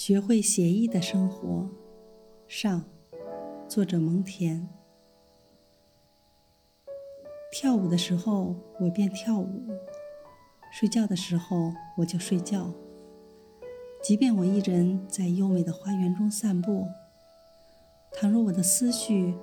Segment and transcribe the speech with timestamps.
[0.00, 1.68] 学会写意的生活，
[2.46, 2.84] 上，
[3.66, 4.64] 作者蒙恬。
[7.50, 9.66] 跳舞的时候我便跳舞，
[10.70, 12.72] 睡觉的时候我就睡觉。
[14.00, 16.86] 即便我一人在优美的花园中散步，
[18.12, 19.34] 倘若我的思绪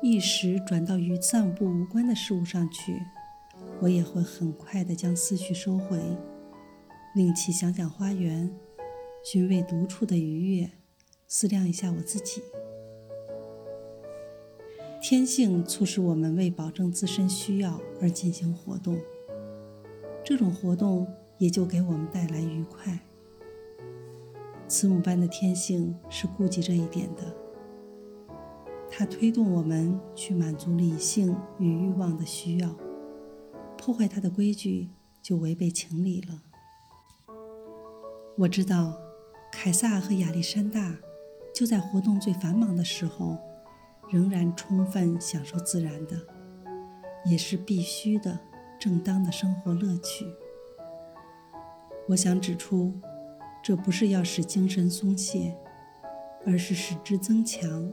[0.00, 3.02] 一时转到与散步无关的事物上去，
[3.80, 5.98] 我也会很快地将思绪收回，
[7.16, 8.48] 令其想想花园。
[9.24, 10.70] 寻味独处的愉悦，
[11.26, 12.42] 思量一下我自己。
[15.00, 18.98] 天性促使我们为保证自身需要而进行活动，
[20.22, 21.06] 这种活动
[21.38, 23.00] 也就给我们带来愉快。
[24.68, 27.34] 慈母般的天性是顾及这一点的，
[28.90, 32.76] 它推动我们去满足理性与欲望的需要，
[33.78, 34.90] 破坏它的规矩
[35.22, 36.42] 就违背情理了。
[38.36, 39.03] 我知道。
[39.64, 40.94] 凯撒和亚历山大
[41.54, 43.38] 就在活动最繁忙的时候，
[44.10, 46.20] 仍然充分享受自然的，
[47.24, 48.38] 也是必须的、
[48.78, 50.26] 正当的生活乐趣。
[52.08, 52.92] 我想指出，
[53.62, 55.56] 这不是要使精神松懈，
[56.44, 57.90] 而是使之增强。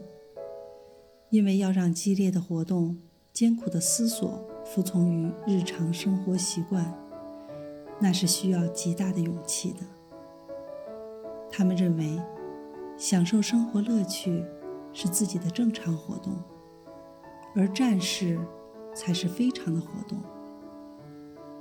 [1.30, 2.98] 因为要让激烈的活动、
[3.32, 6.94] 艰苦的思索服从于日常生活习惯，
[7.98, 9.78] 那是需要极大的勇气的。
[11.54, 12.18] 他们认为，
[12.96, 14.42] 享受生活乐趣
[14.94, 16.42] 是自己的正常活动，
[17.54, 18.40] 而战士
[18.94, 20.18] 才是非常的活动。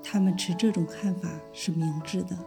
[0.02, 2.38] 他们持这种看法是明智的。